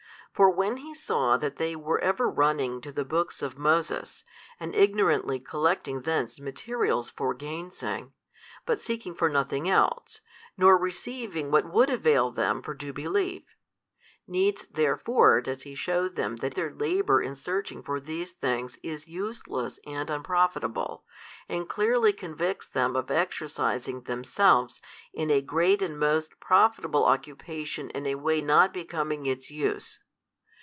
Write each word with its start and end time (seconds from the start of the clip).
For 0.33 0.49
when 0.49 0.77
He 0.77 0.93
saw 0.95 1.37
that 1.37 1.57
they 1.57 1.75
were 1.75 1.99
ever 1.99 2.27
running 2.27 2.81
to 2.81 2.91
the 2.91 3.05
books 3.05 3.43
of 3.43 3.59
Moses, 3.59 4.23
and 4.59 4.73
ignorantly 4.73 5.39
collecting 5.39 6.01
thence 6.01 6.39
materials 6.39 7.11
for 7.11 7.35
gainsaying, 7.35 8.13
but 8.65 8.79
seeking 8.79 9.13
for 9.13 9.29
nothing 9.29 9.69
else, 9.69 10.21
nor 10.57 10.77
receiving 10.79 11.51
what 11.51 11.71
would 11.71 11.91
avail 11.91 12.31
them 12.31 12.63
for 12.63 12.73
due 12.73 12.93
belief: 12.93 13.43
needs 14.25 14.65
therefore 14.65 15.41
does 15.41 15.61
He 15.61 15.75
shew 15.75 16.09
them 16.09 16.37
that 16.37 16.55
their 16.55 16.73
labour 16.73 17.21
in 17.21 17.35
searching 17.35 17.83
for 17.83 17.99
these 17.99 18.31
things 18.31 18.79
is 18.81 19.07
useless 19.09 19.79
and 19.85 20.09
unprofitable, 20.09 21.03
and 21.49 21.69
clearly 21.69 22.13
convicts 22.13 22.67
them 22.67 22.95
of 22.95 23.11
exercising 23.11 24.03
themselves 24.03 24.81
in 25.13 25.29
a 25.29 25.41
great 25.41 25.83
and 25.83 25.99
most 25.99 26.39
profitable 26.39 27.05
occupation 27.05 27.91
in 27.91 28.07
a 28.07 28.15
way 28.15 28.41
not 28.41 28.73
becoming 28.73 29.27
its 29.27 29.51
use. 29.51 29.99